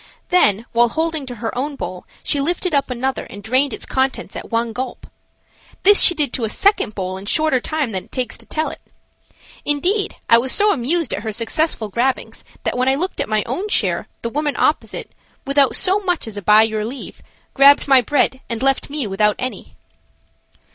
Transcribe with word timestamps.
Then 0.29 0.65
while 0.71 0.89
holding 0.89 1.27
to 1.27 1.35
her 1.35 1.55
own 1.55 1.75
bowl 1.75 2.07
she 2.23 2.41
lifted 2.41 2.73
up 2.73 2.89
another 2.89 3.25
and 3.25 3.43
drained 3.43 3.71
its 3.71 3.85
contents 3.85 4.35
at 4.35 4.49
one 4.49 4.73
gulp. 4.73 5.05
This 5.83 6.01
she 6.01 6.15
did 6.15 6.33
to 6.33 6.43
a 6.43 6.49
second 6.49 6.95
bowl 6.95 7.17
in 7.17 7.27
shorter 7.27 7.59
time 7.59 7.91
than 7.91 8.05
it 8.05 8.11
takes 8.11 8.35
to 8.39 8.47
tell 8.47 8.69
it. 8.69 8.81
Indeed, 9.63 10.15
I 10.27 10.39
was 10.39 10.51
so 10.51 10.71
amused 10.73 11.13
at 11.13 11.21
her 11.21 11.31
successful 11.31 11.89
grabbings 11.89 12.43
that 12.63 12.75
when 12.75 12.87
I 12.89 12.95
looked 12.95 13.21
at 13.21 13.29
my 13.29 13.43
own 13.45 13.69
share 13.69 14.07
the 14.23 14.29
woman 14.29 14.55
opposite, 14.57 15.11
without 15.45 15.75
so 15.75 15.99
much 15.99 16.25
as 16.25 16.39
by 16.39 16.63
your 16.63 16.83
leave, 16.83 17.21
grabbed 17.53 17.87
my 17.87 18.01
bread 18.01 18.41
and 18.49 18.63
left 18.63 18.89
me 18.89 19.05
without 19.05 19.35
any. 19.37 19.75